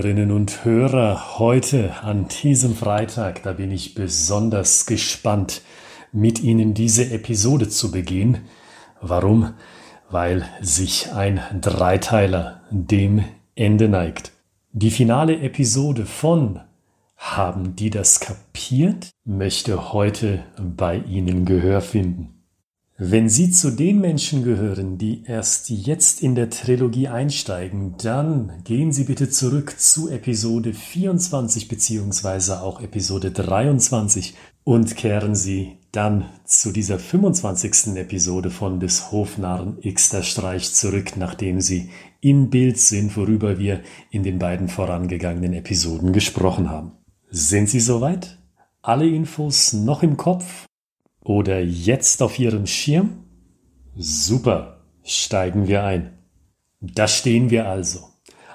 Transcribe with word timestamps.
Hörerinnen 0.00 0.30
und 0.30 0.64
Hörer, 0.64 1.38
heute 1.38 2.02
an 2.02 2.26
diesem 2.26 2.74
Freitag, 2.74 3.42
da 3.42 3.52
bin 3.52 3.70
ich 3.70 3.94
besonders 3.94 4.86
gespannt, 4.86 5.60
mit 6.10 6.42
Ihnen 6.42 6.72
diese 6.72 7.10
Episode 7.10 7.68
zu 7.68 7.90
begehen. 7.90 8.38
Warum? 9.02 9.52
Weil 10.08 10.48
sich 10.62 11.12
ein 11.12 11.42
Dreiteiler 11.60 12.62
dem 12.70 13.22
Ende 13.54 13.90
neigt. 13.90 14.32
Die 14.72 14.90
finale 14.90 15.38
Episode 15.38 16.06
von 16.06 16.60
Haben 17.18 17.76
die 17.76 17.90
das 17.90 18.20
kapiert? 18.20 19.10
möchte 19.26 19.92
heute 19.92 20.44
bei 20.56 20.96
Ihnen 20.96 21.44
Gehör 21.44 21.82
finden. 21.82 22.39
Wenn 23.02 23.30
Sie 23.30 23.50
zu 23.50 23.70
den 23.70 23.98
Menschen 23.98 24.44
gehören, 24.44 24.98
die 24.98 25.22
erst 25.24 25.70
jetzt 25.70 26.22
in 26.22 26.34
der 26.34 26.50
Trilogie 26.50 27.08
einsteigen, 27.08 27.94
dann 27.96 28.52
gehen 28.64 28.92
Sie 28.92 29.04
bitte 29.04 29.30
zurück 29.30 29.74
zu 29.78 30.10
Episode 30.10 30.74
24 30.74 31.66
bzw. 31.68 32.52
auch 32.60 32.82
Episode 32.82 33.30
23 33.30 34.34
und 34.64 34.96
kehren 34.96 35.34
Sie 35.34 35.78
dann 35.92 36.26
zu 36.44 36.72
dieser 36.72 36.98
25. 36.98 37.96
Episode 37.96 38.50
von 38.50 38.80
des 38.80 39.10
Hofnarren 39.10 39.78
Xter 39.80 40.22
Streich 40.22 40.74
zurück, 40.74 41.16
nachdem 41.16 41.62
Sie 41.62 41.88
im 42.20 42.50
Bild 42.50 42.76
sind, 42.78 43.16
worüber 43.16 43.58
wir 43.58 43.80
in 44.10 44.24
den 44.24 44.38
beiden 44.38 44.68
vorangegangenen 44.68 45.54
Episoden 45.54 46.12
gesprochen 46.12 46.68
haben. 46.68 46.92
Sind 47.30 47.70
Sie 47.70 47.80
soweit? 47.80 48.36
Alle 48.82 49.08
Infos 49.08 49.72
noch 49.72 50.02
im 50.02 50.18
Kopf? 50.18 50.66
Oder 51.22 51.60
jetzt 51.60 52.22
auf 52.22 52.38
Ihrem 52.38 52.66
Schirm? 52.66 53.24
Super, 53.96 54.84
steigen 55.02 55.68
wir 55.68 55.84
ein. 55.84 56.18
Da 56.80 57.08
stehen 57.08 57.50
wir 57.50 57.68
also. 57.68 58.00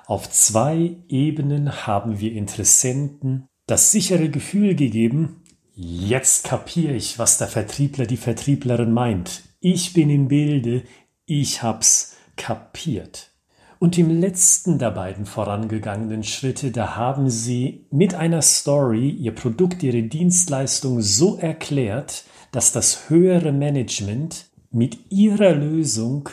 Auf 0.08 0.30
zwei 0.30 0.98
Ebenen 1.08 1.86
haben 1.86 2.20
wir 2.20 2.32
Interessenten 2.32 3.48
das 3.68 3.92
sichere 3.92 4.30
Gefühl 4.30 4.76
gegeben, 4.76 5.42
jetzt 5.76 6.44
kapiere 6.44 6.94
ich, 6.94 7.18
was 7.18 7.40
der 7.40 7.48
Vertriebler, 7.48 8.06
die 8.06 8.18
Vertrieblerin 8.18 8.92
meint. 8.92 9.42
Ich 9.60 9.94
bin 9.94 10.10
im 10.10 10.28
Bilde, 10.28 10.84
ich 11.26 11.64
hab's 11.64 12.16
kapiert. 12.36 13.32
Und 13.80 13.98
im 13.98 14.10
letzten 14.10 14.80
der 14.80 14.92
beiden 14.92 15.26
vorangegangenen 15.26 16.24
Schritte, 16.24 16.72
da 16.72 16.96
haben 16.96 17.30
sie 17.30 17.88
mit 17.92 18.14
einer 18.14 18.42
Story 18.42 19.10
ihr 19.10 19.34
Produkt, 19.34 19.84
ihre 19.84 20.04
Dienstleistung 20.04 21.02
so 21.02 21.38
erklärt, 21.38 22.26
dass 22.56 22.72
das 22.72 23.10
höhere 23.10 23.52
Management 23.52 24.46
mit 24.72 25.12
ihrer 25.12 25.54
Lösung 25.54 26.30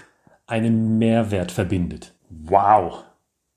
einen 0.46 0.98
Mehrwert 0.98 1.50
verbindet. 1.50 2.14
Wow! 2.30 3.02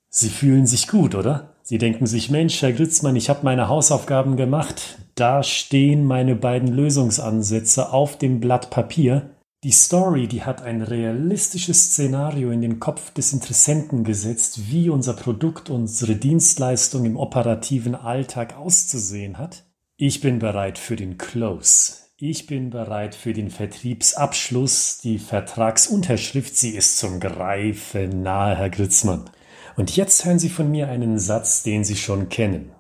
Sie 0.09 0.30
fühlen 0.30 0.66
sich 0.66 0.88
gut, 0.88 1.13
oder? 1.13 1.53
Sie 1.61 1.77
denken 1.77 2.08
sich, 2.08 2.31
Mensch, 2.31 2.59
Herr 2.63 2.73
Gritzmann, 2.73 3.16
ich 3.16 3.30
habe 3.30 3.41
meine 3.43 3.67
Hausaufgaben 3.67 4.36
gemacht. 4.36 4.97
Da 5.13 5.43
stehen 5.43 6.05
meine 6.05 6.36
beiden 6.36 6.69
Lösungsansätze 6.69 7.93
auf 7.93 8.17
dem 8.17 8.39
Blatt 8.39 8.71
Papier. 8.71 9.30
Die 9.63 9.71
Story, 9.71 10.27
die 10.27 10.43
hat 10.43 10.63
ein 10.63 10.81
realistisches 10.81 11.91
Szenario 11.91 12.49
in 12.49 12.61
den 12.61 12.80
Kopf 12.80 13.13
des 13.13 13.31
Interessenten 13.31 14.03
gesetzt, 14.03 14.71
wie 14.71 14.89
unser 14.89 15.13
Produkt, 15.13 15.69
unsere 15.69 16.16
Dienstleistung 16.16 17.05
im 17.05 17.17
operativen 17.17 17.93
Alltag 17.93 18.58
auszusehen 18.58 19.38
hat. 19.38 19.66
Ich 19.97 20.21
bin 20.21 20.39
bereit 20.39 20.80
für 20.80 20.95
den 20.95 21.19
Close. 21.19 22.05
Ich 22.17 22.47
bin 22.47 22.69
bereit 22.69 23.13
für 23.13 23.33
den 23.33 23.49
Vertriebsabschluss. 23.49 24.99
Die 25.03 25.19
Vertragsunterschrift, 25.19 26.55
sie 26.55 26.69
ist 26.69 26.97
zum 26.97 27.19
Greifen 27.19 28.23
nahe, 28.23 28.55
Herr 28.55 28.70
Gritzmann. 28.70 29.30
Und 29.76 29.93
jetzt 29.98 30.23
hören 30.23 30.39
Sie 30.39 30.48
von 30.48 30.71
mir 30.71 30.87
einen 30.87 31.20
Satz, 31.20 31.64
den 31.64 31.83
Sie 31.83 31.98
schon 31.98 32.30
kennen. 32.30 32.71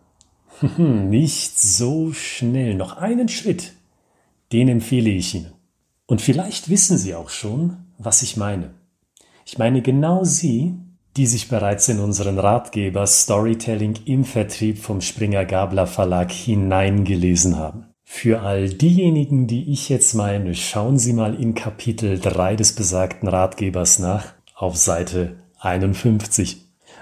Nicht 0.77 1.59
so 1.59 2.13
schnell, 2.13 2.75
noch 2.75 2.95
einen 2.95 3.27
Schritt. 3.27 3.73
Den 4.53 4.69
empfehle 4.69 5.09
ich 5.09 5.35
Ihnen. 5.35 5.51
Und 6.05 6.21
vielleicht 6.21 6.69
wissen 6.69 6.97
Sie 6.97 7.13
auch 7.13 7.29
schon, 7.29 7.75
was 7.97 8.21
ich 8.21 8.37
meine. 8.37 8.73
Ich 9.45 9.57
meine 9.57 9.81
genau 9.81 10.23
Sie, 10.23 10.75
die 11.17 11.27
sich 11.27 11.49
bereits 11.49 11.89
in 11.89 11.99
unseren 11.99 12.39
Ratgeber 12.39 13.05
Storytelling 13.05 13.95
im 14.05 14.23
Vertrieb 14.23 14.77
vom 14.77 15.01
Springer 15.01 15.43
Gabler 15.43 15.87
Verlag 15.87 16.31
hineingelesen 16.31 17.57
haben. 17.57 17.87
Für 18.07 18.41
all 18.43 18.69
diejenigen, 18.69 19.47
die 19.47 19.71
ich 19.71 19.89
jetzt 19.89 20.13
meine, 20.13 20.53
schauen 20.53 20.99
Sie 20.99 21.11
mal 21.11 21.33
in 21.33 21.55
Kapitel 21.55 22.19
3 22.19 22.55
des 22.55 22.73
besagten 22.73 23.27
Ratgebers 23.27 23.97
nach, 23.97 24.33
auf 24.53 24.77
Seite 24.77 25.37
51. 25.59 26.61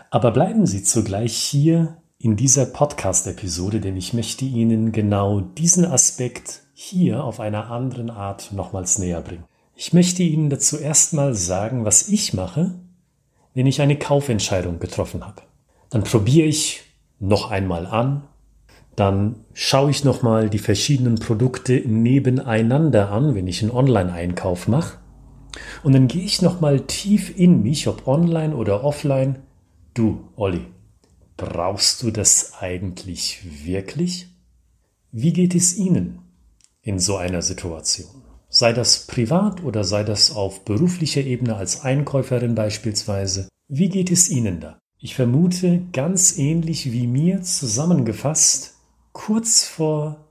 Aber 0.09 0.31
bleiben 0.31 0.65
Sie 0.65 0.81
zugleich 0.81 1.35
hier 1.35 1.97
in 2.17 2.37
dieser 2.37 2.65
Podcast-Episode, 2.65 3.81
denn 3.81 3.97
ich 3.97 4.13
möchte 4.13 4.45
Ihnen 4.45 4.93
genau 4.93 5.41
diesen 5.41 5.85
Aspekt 5.85 6.61
hier 6.73 7.25
auf 7.25 7.41
einer 7.41 7.69
anderen 7.69 8.09
Art 8.09 8.53
nochmals 8.53 8.97
näher 8.97 9.21
bringen. 9.21 9.43
Ich 9.75 9.91
möchte 9.91 10.23
Ihnen 10.23 10.49
dazu 10.49 10.77
erstmal 10.77 11.35
sagen, 11.35 11.83
was 11.83 12.07
ich 12.07 12.33
mache, 12.33 12.75
wenn 13.53 13.67
ich 13.67 13.81
eine 13.81 13.99
Kaufentscheidung 13.99 14.79
getroffen 14.79 15.25
habe. 15.25 15.41
Dann 15.89 16.05
probiere 16.05 16.47
ich 16.47 16.81
noch 17.19 17.51
einmal 17.51 17.85
an, 17.85 18.23
dann 18.95 19.37
schaue 19.53 19.91
ich 19.91 20.03
nochmal 20.03 20.49
die 20.49 20.59
verschiedenen 20.59 21.15
Produkte 21.15 21.81
nebeneinander 21.85 23.11
an, 23.11 23.35
wenn 23.35 23.47
ich 23.47 23.61
einen 23.61 23.71
Online-Einkauf 23.71 24.67
mache. 24.67 24.99
Und 25.83 25.93
dann 25.93 26.07
gehe 26.07 26.23
ich 26.23 26.41
nochmal 26.41 26.81
tief 26.81 27.37
in 27.37 27.61
mich, 27.61 27.87
ob 27.87 28.07
online 28.07 28.55
oder 28.55 28.83
offline. 28.83 29.39
Du, 29.93 30.29
Olli, 30.35 30.65
brauchst 31.37 32.01
du 32.03 32.11
das 32.11 32.53
eigentlich 32.59 33.65
wirklich? 33.65 34.27
Wie 35.11 35.33
geht 35.33 35.55
es 35.55 35.77
Ihnen 35.77 36.19
in 36.81 36.99
so 36.99 37.17
einer 37.17 37.41
Situation? 37.41 38.23
Sei 38.49 38.73
das 38.73 39.07
privat 39.07 39.63
oder 39.63 39.83
sei 39.83 40.03
das 40.03 40.31
auf 40.31 40.65
beruflicher 40.65 41.21
Ebene 41.21 41.55
als 41.55 41.81
Einkäuferin 41.81 42.55
beispielsweise. 42.55 43.47
Wie 43.67 43.89
geht 43.89 44.11
es 44.11 44.29
Ihnen 44.29 44.59
da? 44.59 44.79
Ich 44.99 45.15
vermute, 45.15 45.81
ganz 45.91 46.37
ähnlich 46.37 46.91
wie 46.91 47.07
mir 47.07 47.41
zusammengefasst, 47.41 48.72
kurz 49.13 49.63
vor 49.63 50.25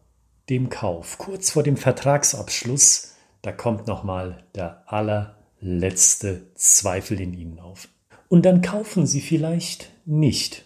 dem 0.51 0.69
Kauf, 0.69 1.17
kurz 1.17 1.51
vor 1.51 1.63
dem 1.63 1.77
Vertragsabschluss, 1.77 3.15
da 3.41 3.53
kommt 3.53 3.87
nochmal 3.87 4.45
der 4.55 4.83
allerletzte 4.87 6.43
Zweifel 6.55 7.21
in 7.21 7.33
Ihnen 7.33 7.59
auf. 7.59 7.89
Und 8.29 8.45
dann 8.45 8.61
kaufen 8.61 9.07
Sie 9.07 9.21
vielleicht 9.21 9.91
nicht. 10.05 10.65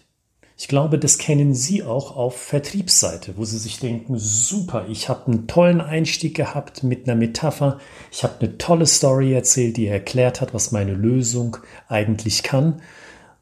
Ich 0.59 0.67
glaube, 0.67 0.97
das 0.97 1.19
kennen 1.19 1.53
Sie 1.53 1.83
auch 1.83 2.15
auf 2.15 2.35
Vertriebsseite, 2.35 3.37
wo 3.37 3.45
Sie 3.45 3.59
sich 3.59 3.79
denken, 3.79 4.17
super, 4.17 4.87
ich 4.89 5.07
habe 5.07 5.27
einen 5.27 5.47
tollen 5.47 5.81
Einstieg 5.81 6.35
gehabt 6.35 6.81
mit 6.81 7.07
einer 7.07 7.15
Metapher, 7.15 7.79
ich 8.11 8.23
habe 8.23 8.39
eine 8.39 8.57
tolle 8.57 8.87
Story 8.87 9.33
erzählt, 9.33 9.77
die 9.77 9.85
erklärt 9.85 10.41
hat, 10.41 10.55
was 10.55 10.71
meine 10.71 10.93
Lösung 10.93 11.57
eigentlich 11.87 12.41
kann. 12.41 12.81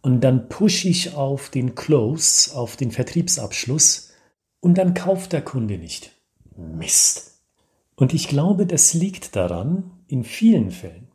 Und 0.02 0.22
dann 0.22 0.50
pushe 0.50 0.90
ich 0.90 1.16
auf 1.16 1.50
den 1.50 1.74
Close, 1.74 2.54
auf 2.54 2.76
den 2.76 2.92
Vertriebsabschluss 2.92 4.12
und 4.60 4.78
dann 4.78 4.94
kauft 4.94 5.34
der 5.34 5.42
Kunde 5.42 5.78
nicht. 5.78 6.12
Mist. 6.56 7.42
Und 7.96 8.14
ich 8.14 8.28
glaube, 8.28 8.66
das 8.66 8.94
liegt 8.94 9.36
daran, 9.36 9.92
in 10.08 10.24
vielen 10.24 10.72
Fällen, 10.72 11.08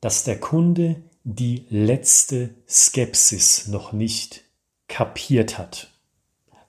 dass 0.00 0.24
der 0.24 0.38
Kunde 0.38 1.02
die 1.24 1.66
letzte 1.68 2.50
Skepsis 2.68 3.68
noch 3.68 3.92
nicht 3.92 4.44
kapiert 4.88 5.58
hat. 5.58 5.90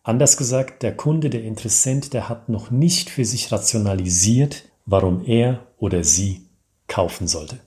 Anders 0.03 0.35
gesagt, 0.35 0.83
der 0.83 0.95
Kunde, 0.95 1.29
der 1.29 1.43
Interessent, 1.43 2.13
der 2.13 2.27
hat 2.27 2.49
noch 2.49 2.71
nicht 2.71 3.09
für 3.09 3.23
sich 3.23 3.51
rationalisiert, 3.51 4.63
warum 4.85 5.23
er 5.25 5.67
oder 5.77 6.03
sie 6.03 6.47
kaufen 6.87 7.27
sollte. 7.27 7.59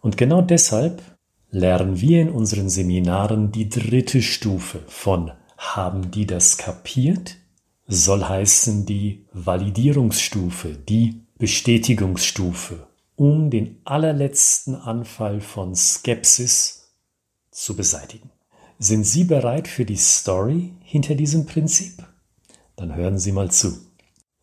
Und 0.00 0.16
genau 0.16 0.40
deshalb 0.40 1.02
lernen 1.50 2.00
wir 2.00 2.22
in 2.22 2.30
unseren 2.30 2.68
Seminaren 2.68 3.50
die 3.50 3.68
dritte 3.68 4.22
Stufe 4.22 4.80
von 4.86 5.32
haben 5.56 6.12
die 6.12 6.26
das 6.26 6.56
kapiert 6.56 7.36
soll 7.88 8.22
heißen 8.22 8.84
die 8.84 9.24
Validierungsstufe, 9.32 10.76
die 10.88 11.22
Bestätigungsstufe, 11.38 12.86
um 13.16 13.48
den 13.48 13.80
allerletzten 13.84 14.74
Anfall 14.74 15.40
von 15.40 15.74
Skepsis 15.74 16.92
zu 17.50 17.74
beseitigen. 17.74 18.30
Sind 18.78 19.04
Sie 19.04 19.24
bereit 19.24 19.66
für 19.66 19.86
die 19.86 19.96
Story 19.96 20.74
hinter 20.82 21.14
diesem 21.14 21.46
Prinzip? 21.46 22.04
Dann 22.76 22.94
hören 22.94 23.18
Sie 23.18 23.32
mal 23.32 23.50
zu. 23.50 23.72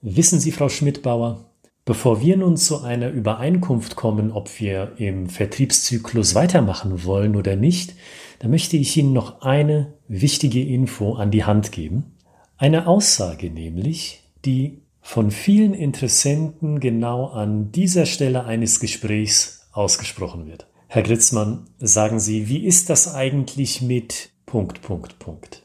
Wissen 0.02 0.40
Sie, 0.40 0.52
Frau 0.52 0.68
Schmidbauer, 0.68 1.46
bevor 1.86 2.22
wir 2.22 2.36
nun 2.38 2.58
zu 2.58 2.82
einer 2.82 3.10
Übereinkunft 3.10 3.96
kommen, 3.96 4.32
ob 4.32 4.60
wir 4.60 4.94
im 4.98 5.30
Vertriebszyklus 5.30 6.34
weitermachen 6.34 7.06
wollen 7.06 7.36
oder 7.36 7.56
nicht, 7.56 7.94
da 8.40 8.48
möchte 8.48 8.76
ich 8.76 8.98
Ihnen 8.98 9.14
noch 9.14 9.42
eine 9.42 9.94
wichtige 10.08 10.64
Info 10.64 11.14
an 11.14 11.32
die 11.32 11.46
Hand 11.46 11.72
geben. 11.72 12.15
Eine 12.58 12.88
Aussage 12.88 13.50
nämlich, 13.50 14.24
die 14.46 14.82
von 15.02 15.30
vielen 15.30 15.74
Interessenten 15.74 16.80
genau 16.80 17.26
an 17.28 17.74
dieser 17.74 18.06
Stelle 18.06 18.46
eines 18.46 18.80
Gesprächs 18.80 19.68
ausgesprochen 19.74 20.48
wird. 20.48 20.66
Herr 20.88 21.04
Gritzmann, 21.04 21.66
sagen 21.80 22.18
Sie, 22.22 22.48
wie 22.48 22.66
ist 22.66 22.90
das 22.90 23.14
eigentlich 23.14 23.82
mit 23.82 24.32
Punkt, 24.46 24.82
Punkt, 24.82 25.20
Punkt? 25.20 25.64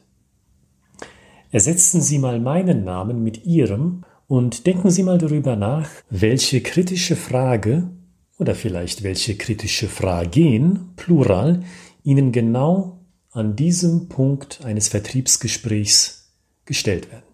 Ersetzen 1.49 2.01
Sie 2.01 2.19
mal 2.19 2.41
meinen 2.41 2.83
Namen 2.83 3.23
mit 3.23 3.45
Ihrem 3.45 4.03
und 4.27 4.67
denken 4.67 4.91
Sie 4.91 5.03
mal 5.03 5.17
darüber 5.17 5.55
nach, 5.55 5.89
welche 6.09 6.59
kritische 6.59 7.15
Frage 7.15 7.89
oder 8.37 8.53
vielleicht 8.53 9.01
welche 9.03 9.37
kritische 9.37 9.87
Fragen, 9.87 10.91
plural, 10.97 11.63
Ihnen 12.03 12.33
genau 12.33 12.99
an 13.31 13.55
diesem 13.55 14.09
Punkt 14.09 14.65
eines 14.65 14.89
Vertriebsgesprächs 14.89 16.20
gestellt 16.65 17.11
werden. 17.11 17.25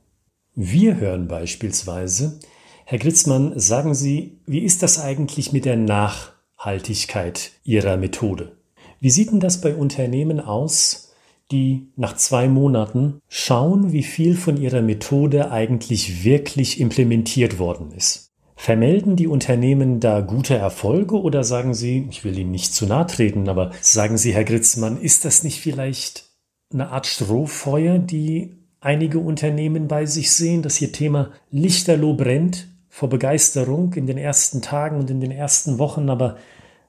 Wir 0.55 0.97
hören 0.97 1.27
beispielsweise, 1.27 2.39
Herr 2.85 2.99
Gritzmann, 2.99 3.59
sagen 3.59 3.93
Sie, 3.93 4.39
wie 4.45 4.59
ist 4.59 4.81
das 4.81 4.99
eigentlich 4.99 5.53
mit 5.53 5.65
der 5.65 5.75
Nachhaltigkeit 5.75 7.51
Ihrer 7.63 7.97
Methode? 7.97 8.57
Wie 8.99 9.09
sieht 9.09 9.31
denn 9.31 9.39
das 9.39 9.61
bei 9.61 9.75
Unternehmen 9.75 10.39
aus, 10.39 11.13
die 11.51 11.91
nach 11.95 12.15
zwei 12.15 12.47
Monaten 12.47 13.21
schauen, 13.27 13.91
wie 13.91 14.03
viel 14.03 14.35
von 14.35 14.57
ihrer 14.57 14.81
Methode 14.81 15.51
eigentlich 15.51 16.23
wirklich 16.23 16.79
implementiert 16.79 17.59
worden 17.59 17.91
ist? 17.91 18.31
Vermelden 18.55 19.15
die 19.15 19.27
Unternehmen 19.27 19.99
da 19.99 20.21
gute 20.21 20.55
Erfolge 20.55 21.21
oder 21.21 21.43
sagen 21.43 21.75
sie, 21.75 22.07
ich 22.09 22.23
will 22.23 22.37
Ihnen 22.37 22.51
nicht 22.51 22.73
zu 22.73 22.87
nahe 22.87 23.05
treten, 23.05 23.47
aber 23.49 23.71
sagen 23.81 24.17
Sie, 24.17 24.33
Herr 24.33 24.45
Gritzmann, 24.45 24.99
ist 24.99 25.25
das 25.25 25.43
nicht 25.43 25.61
vielleicht 25.61 26.31
eine 26.73 26.89
Art 26.89 27.05
Strohfeuer, 27.05 27.99
die 27.99 28.55
einige 28.79 29.19
Unternehmen 29.19 29.87
bei 29.87 30.05
sich 30.05 30.31
sehen, 30.31 30.61
dass 30.61 30.81
ihr 30.81 30.91
Thema 30.91 31.31
lichterloh 31.51 32.13
brennt 32.13 32.67
vor 32.89 33.09
Begeisterung 33.09 33.93
in 33.93 34.07
den 34.07 34.17
ersten 34.17 34.61
Tagen 34.61 34.97
und 34.97 35.09
in 35.09 35.21
den 35.21 35.31
ersten 35.31 35.77
Wochen, 35.77 36.09
aber 36.09 36.37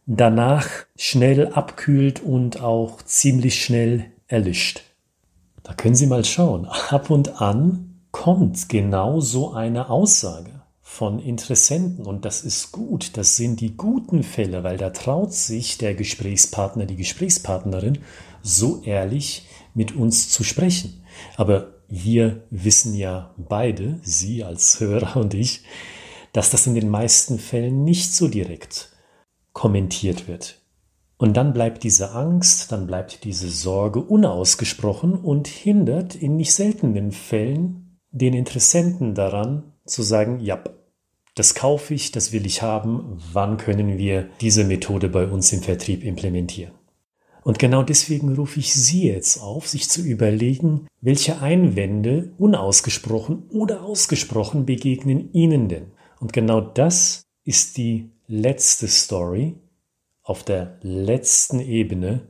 danach 0.06 0.66
schnell 0.96 1.48
abkühlt 1.48 2.20
und 2.20 2.62
auch 2.62 3.02
ziemlich 3.02 3.62
schnell 3.62 4.06
erlischt. 4.26 4.82
Da 5.62 5.74
können 5.74 5.94
Sie 5.94 6.06
mal 6.06 6.24
schauen. 6.24 6.64
Ab 6.64 7.10
und 7.10 7.42
an 7.42 8.00
kommt 8.10 8.70
genau 8.70 9.20
so 9.20 9.52
eine 9.52 9.90
Aussage 9.90 10.62
von 10.80 11.18
Interessenten 11.18 12.06
und 12.06 12.24
das 12.24 12.40
ist 12.40 12.72
gut. 12.72 13.18
Das 13.18 13.36
sind 13.36 13.60
die 13.60 13.76
guten 13.76 14.22
Fälle, 14.22 14.64
weil 14.64 14.78
da 14.78 14.90
traut 14.90 15.34
sich 15.34 15.76
der 15.76 15.94
Gesprächspartner, 15.94 16.86
die 16.86 16.96
Gesprächspartnerin 16.96 17.98
so 18.42 18.82
ehrlich 18.82 19.46
mit 19.74 19.94
uns 19.94 20.30
zu 20.30 20.42
sprechen. 20.42 21.02
Aber 21.36 21.77
wir 21.88 22.46
wissen 22.50 22.94
ja 22.94 23.34
beide, 23.36 23.98
Sie 24.02 24.44
als 24.44 24.80
Hörer 24.80 25.16
und 25.16 25.34
ich, 25.34 25.64
dass 26.32 26.50
das 26.50 26.66
in 26.66 26.74
den 26.74 26.88
meisten 26.88 27.38
Fällen 27.38 27.84
nicht 27.84 28.14
so 28.14 28.28
direkt 28.28 28.90
kommentiert 29.52 30.28
wird. 30.28 30.60
Und 31.16 31.36
dann 31.36 31.52
bleibt 31.52 31.82
diese 31.82 32.12
Angst, 32.12 32.70
dann 32.70 32.86
bleibt 32.86 33.24
diese 33.24 33.48
Sorge 33.48 34.00
unausgesprochen 34.00 35.14
und 35.14 35.48
hindert 35.48 36.14
in 36.14 36.36
nicht 36.36 36.54
seltenen 36.54 37.10
Fällen 37.10 37.98
den 38.12 38.34
Interessenten 38.34 39.14
daran 39.14 39.72
zu 39.84 40.02
sagen, 40.02 40.38
ja, 40.40 40.62
das 41.34 41.54
kaufe 41.54 41.94
ich, 41.94 42.12
das 42.12 42.32
will 42.32 42.46
ich 42.46 42.62
haben, 42.62 43.18
wann 43.32 43.56
können 43.56 43.98
wir 43.98 44.28
diese 44.40 44.64
Methode 44.64 45.08
bei 45.08 45.26
uns 45.26 45.52
im 45.52 45.62
Vertrieb 45.62 46.04
implementieren. 46.04 46.77
Und 47.48 47.58
genau 47.58 47.82
deswegen 47.82 48.34
rufe 48.34 48.60
ich 48.60 48.74
Sie 48.74 49.08
jetzt 49.08 49.40
auf, 49.40 49.66
sich 49.68 49.88
zu 49.88 50.02
überlegen, 50.02 50.86
welche 51.00 51.40
Einwände 51.40 52.30
unausgesprochen 52.36 53.44
oder 53.48 53.84
ausgesprochen 53.84 54.66
begegnen 54.66 55.32
Ihnen 55.32 55.70
denn. 55.70 55.86
Und 56.20 56.34
genau 56.34 56.60
das 56.60 57.22
ist 57.44 57.78
die 57.78 58.10
letzte 58.26 58.86
Story 58.86 59.54
auf 60.22 60.44
der 60.44 60.76
letzten 60.82 61.60
Ebene, 61.60 62.28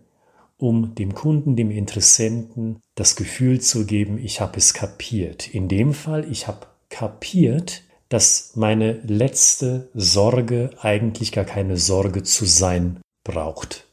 um 0.56 0.94
dem 0.94 1.16
Kunden, 1.16 1.56
dem 1.56 1.72
Interessenten 1.72 2.78
das 2.94 3.16
Gefühl 3.16 3.60
zu 3.60 3.86
geben, 3.86 4.18
ich 4.18 4.40
habe 4.40 4.56
es 4.58 4.72
kapiert. 4.72 5.52
In 5.52 5.66
dem 5.66 5.94
Fall, 5.94 6.30
ich 6.30 6.46
habe 6.46 6.68
kapiert, 6.90 7.82
dass 8.08 8.52
meine 8.54 8.92
letzte 9.02 9.88
Sorge 9.94 10.70
eigentlich 10.80 11.32
gar 11.32 11.44
keine 11.44 11.76
Sorge 11.76 12.22
zu 12.22 12.44
sein 12.44 13.00
braucht. 13.24 13.87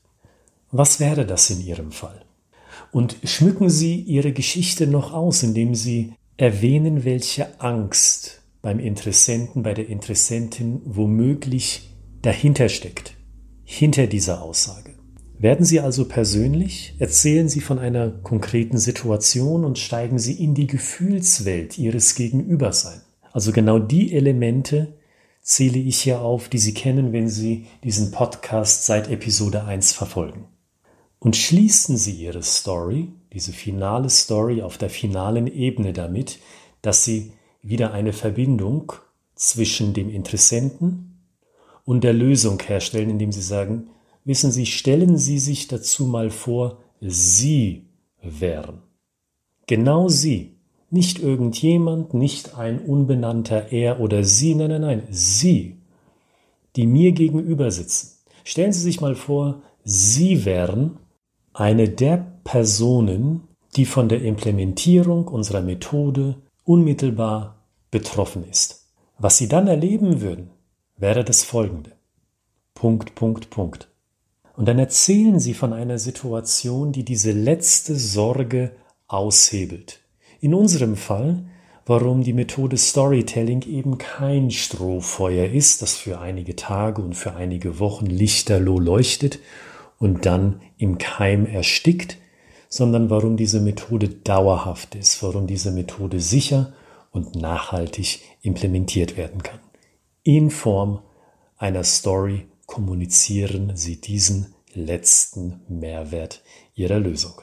Was 0.77 0.99
wäre 0.99 1.25
das 1.25 1.49
in 1.49 1.65
Ihrem 1.65 1.93
Fall? 1.93 2.25
Und 2.91 3.15
schmücken 3.23 3.69
Sie 3.69 3.95
Ihre 3.95 4.33
Geschichte 4.33 4.87
noch 4.87 5.13
aus, 5.13 5.41
indem 5.41 5.73
Sie 5.73 6.11
erwähnen, 6.35 7.05
welche 7.05 7.61
Angst 7.61 8.41
beim 8.61 8.79
Interessenten, 8.79 9.63
bei 9.63 9.73
der 9.73 9.87
Interessentin 9.87 10.81
womöglich 10.83 11.91
dahinter 12.21 12.67
steckt, 12.67 13.15
hinter 13.63 14.07
dieser 14.07 14.41
Aussage. 14.41 14.95
Werden 15.39 15.65
Sie 15.65 15.79
also 15.79 16.09
persönlich, 16.09 16.95
erzählen 16.99 17.47
Sie 17.47 17.61
von 17.61 17.79
einer 17.79 18.09
konkreten 18.09 18.77
Situation 18.77 19.63
und 19.63 19.79
steigen 19.79 20.19
Sie 20.19 20.43
in 20.43 20.55
die 20.55 20.67
Gefühlswelt 20.67 21.77
Ihres 21.77 22.15
Gegenübers 22.15 22.85
ein. 22.85 22.99
Also 23.31 23.53
genau 23.53 23.79
die 23.79 24.13
Elemente 24.13 24.97
zähle 25.41 25.79
ich 25.79 26.01
hier 26.01 26.19
auf, 26.19 26.49
die 26.49 26.57
Sie 26.57 26.73
kennen, 26.73 27.13
wenn 27.13 27.29
Sie 27.29 27.67
diesen 27.85 28.11
Podcast 28.11 28.85
seit 28.85 29.09
Episode 29.09 29.63
1 29.63 29.93
verfolgen. 29.93 30.49
Und 31.25 31.35
schließen 31.35 31.97
Sie 31.97 32.11
Ihre 32.11 32.43
Story, 32.43 33.07
diese 33.33 33.51
finale 33.51 34.11
Story 34.11 34.61
auf 34.61 34.77
der 34.77 34.91
finalen 34.91 35.47
Ebene 35.47 35.91
damit, 35.91 36.37
dass 36.83 37.03
Sie 37.03 37.31
wieder 37.63 37.93
eine 37.93 38.13
Verbindung 38.13 38.93
zwischen 39.33 39.95
dem 39.95 40.11
Interessenten 40.11 41.17
und 41.83 42.03
der 42.03 42.13
Lösung 42.13 42.61
herstellen, 42.61 43.09
indem 43.09 43.31
Sie 43.31 43.41
sagen, 43.41 43.87
wissen 44.23 44.51
Sie, 44.51 44.67
stellen 44.67 45.17
Sie 45.17 45.39
sich 45.39 45.67
dazu 45.67 46.05
mal 46.05 46.29
vor, 46.29 46.77
Sie 47.01 47.87
wären. 48.21 48.83
Genau 49.65 50.09
Sie. 50.09 50.57
Nicht 50.91 51.17
irgendjemand, 51.17 52.13
nicht 52.13 52.53
ein 52.53 52.77
unbenannter 52.77 53.71
Er 53.71 53.99
oder 53.99 54.23
Sie, 54.23 54.53
nein, 54.53 54.69
nein, 54.69 54.81
nein, 54.81 55.07
Sie, 55.09 55.77
die 56.75 56.85
mir 56.85 57.13
gegenüber 57.13 57.71
sitzen. 57.71 58.11
Stellen 58.43 58.73
Sie 58.73 58.81
sich 58.81 59.01
mal 59.01 59.15
vor, 59.15 59.63
Sie 59.83 60.45
wären 60.45 60.99
eine 61.55 61.87
der 61.87 62.17
Personen, 62.43 63.47
die 63.75 63.85
von 63.85 64.09
der 64.09 64.21
Implementierung 64.21 65.27
unserer 65.27 65.61
Methode 65.61 66.35
unmittelbar 66.63 67.63
betroffen 67.91 68.43
ist. 68.49 68.87
Was 69.17 69.37
Sie 69.37 69.47
dann 69.47 69.67
erleben 69.67 70.21
würden, 70.21 70.49
wäre 70.97 71.23
das 71.23 71.43
folgende. 71.43 71.93
Punkt, 72.73 73.15
Punkt, 73.15 73.49
Punkt. 73.49 73.87
Und 74.57 74.67
dann 74.67 74.79
erzählen 74.79 75.39
sie 75.39 75.53
von 75.53 75.73
einer 75.73 75.97
Situation, 75.97 76.91
die 76.91 77.03
diese 77.03 77.31
letzte 77.31 77.95
Sorge 77.95 78.71
aushebelt. 79.07 80.01
In 80.39 80.53
unserem 80.53 80.95
Fall, 80.95 81.45
warum 81.85 82.23
die 82.23 82.33
Methode 82.33 82.77
Storytelling 82.77 83.61
eben 83.63 83.97
kein 83.97 84.51
Strohfeuer 84.51 85.45
ist, 85.45 85.81
das 85.81 85.95
für 85.95 86.19
einige 86.19 86.55
Tage 86.55 87.01
und 87.01 87.15
für 87.15 87.33
einige 87.33 87.79
Wochen 87.79 88.05
lichterloh 88.05 88.79
leuchtet 88.79 89.39
und 90.05 90.25
dann 90.25 90.61
im 90.77 90.97
Keim 90.97 91.45
erstickt, 91.45 92.17
sondern 92.69 93.09
warum 93.09 93.35
diese 93.35 93.59
Methode 93.59 94.07
dauerhaft 94.07 94.95
ist, 94.95 95.21
warum 95.21 95.47
diese 95.47 95.71
Methode 95.71 96.21
sicher 96.21 96.73
und 97.11 97.35
nachhaltig 97.35 98.21
implementiert 98.41 99.17
werden 99.17 99.43
kann 99.43 99.59
in 100.25 100.49
Form 100.49 101.03
einer 101.55 101.83
Story 101.83 102.47
kommunizieren 102.65 103.77
Sie 103.77 104.01
diesen 104.01 104.55
letzten 104.73 105.61
Mehrwert 105.69 106.43
Ihrer 106.73 106.99
Lösung. 106.99 107.39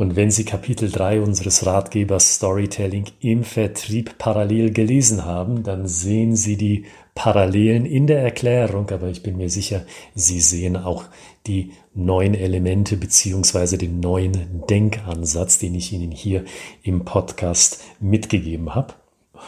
Und 0.00 0.16
wenn 0.16 0.30
Sie 0.30 0.46
Kapitel 0.46 0.90
3 0.90 1.20
unseres 1.20 1.66
Ratgebers 1.66 2.36
Storytelling 2.36 3.04
im 3.20 3.44
Vertrieb 3.44 4.16
parallel 4.16 4.72
gelesen 4.72 5.26
haben, 5.26 5.62
dann 5.62 5.86
sehen 5.86 6.36
Sie 6.36 6.56
die 6.56 6.86
Parallelen 7.14 7.84
in 7.84 8.06
der 8.06 8.22
Erklärung, 8.22 8.88
aber 8.92 9.08
ich 9.08 9.22
bin 9.22 9.36
mir 9.36 9.50
sicher, 9.50 9.84
Sie 10.14 10.40
sehen 10.40 10.78
auch 10.78 11.04
die 11.46 11.72
neuen 11.92 12.32
Elemente 12.32 12.96
beziehungsweise 12.96 13.76
den 13.76 14.00
neuen 14.00 14.62
Denkansatz, 14.70 15.58
den 15.58 15.74
ich 15.74 15.92
Ihnen 15.92 16.12
hier 16.12 16.46
im 16.82 17.04
Podcast 17.04 17.82
mitgegeben 18.00 18.74
habe. 18.74 18.94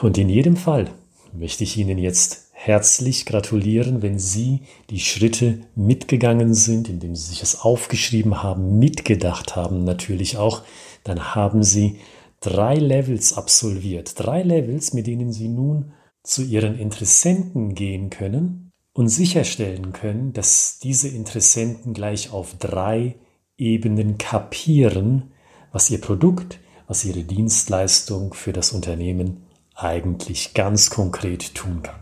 Und 0.02 0.18
in 0.18 0.28
jedem 0.28 0.56
Fall 0.56 0.90
möchte 1.32 1.64
ich 1.64 1.78
Ihnen 1.78 1.96
jetzt 1.96 2.41
herzlich 2.64 3.26
gratulieren, 3.26 4.02
wenn 4.02 4.20
Sie 4.20 4.60
die 4.88 5.00
Schritte 5.00 5.58
mitgegangen 5.74 6.54
sind, 6.54 6.88
indem 6.88 7.16
Sie 7.16 7.30
sich 7.30 7.42
es 7.42 7.60
aufgeschrieben 7.60 8.44
haben, 8.44 8.78
mitgedacht 8.78 9.56
haben 9.56 9.82
natürlich 9.82 10.36
auch, 10.36 10.62
dann 11.02 11.34
haben 11.34 11.64
Sie 11.64 11.98
drei 12.40 12.76
Levels 12.76 13.32
absolviert. 13.32 14.14
Drei 14.16 14.42
Levels, 14.44 14.92
mit 14.92 15.08
denen 15.08 15.32
Sie 15.32 15.48
nun 15.48 15.92
zu 16.22 16.42
Ihren 16.42 16.78
Interessenten 16.78 17.74
gehen 17.74 18.10
können 18.10 18.70
und 18.92 19.08
sicherstellen 19.08 19.92
können, 19.92 20.32
dass 20.32 20.78
diese 20.78 21.08
Interessenten 21.08 21.94
gleich 21.94 22.32
auf 22.32 22.54
drei 22.60 23.16
Ebenen 23.56 24.18
kapieren, 24.18 25.32
was 25.72 25.90
Ihr 25.90 26.00
Produkt, 26.00 26.60
was 26.86 27.04
Ihre 27.04 27.24
Dienstleistung 27.24 28.34
für 28.34 28.52
das 28.52 28.70
Unternehmen 28.70 29.48
eigentlich 29.74 30.54
ganz 30.54 30.90
konkret 30.90 31.56
tun 31.56 31.82
kann. 31.82 32.01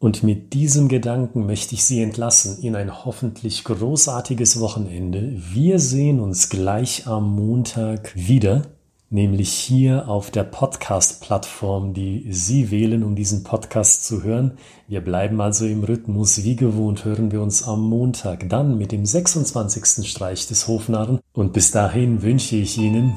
Und 0.00 0.22
mit 0.22 0.52
diesem 0.52 0.88
Gedanken 0.88 1.46
möchte 1.46 1.74
ich 1.74 1.84
Sie 1.84 2.00
entlassen 2.02 2.62
in 2.62 2.76
ein 2.76 3.04
hoffentlich 3.04 3.64
großartiges 3.64 4.60
Wochenende. 4.60 5.32
Wir 5.52 5.80
sehen 5.80 6.20
uns 6.20 6.48
gleich 6.48 7.06
am 7.06 7.34
Montag 7.34 8.14
wieder. 8.14 8.62
nämlich 9.10 9.52
hier 9.52 10.08
auf 10.08 10.30
der 10.30 10.44
Podcast-Plattform, 10.44 11.94
die 11.94 12.26
Sie 12.30 12.70
wählen, 12.70 13.02
um 13.02 13.14
diesen 13.14 13.42
Podcast 13.42 14.04
zu 14.04 14.22
hören. 14.22 14.58
Wir 14.86 15.00
bleiben 15.00 15.40
also 15.40 15.64
im 15.66 15.82
Rhythmus. 15.82 16.44
Wie 16.44 16.56
gewohnt 16.56 17.04
hören 17.04 17.32
wir 17.32 17.40
uns 17.40 17.62
am 17.62 17.88
Montag 17.88 18.48
dann 18.48 18.76
mit 18.76 18.92
dem 18.92 19.06
26. 19.06 20.06
Streich 20.06 20.46
des 20.46 20.68
Hofnarren. 20.68 21.20
Und 21.32 21.52
bis 21.52 21.70
dahin 21.70 22.22
wünsche 22.22 22.56
ich 22.56 22.76
Ihnen, 22.76 23.14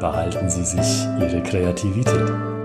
behalten 0.00 0.48
Sie 0.48 0.64
sich 0.64 1.04
Ihre 1.20 1.42
Kreativität. 1.42 2.55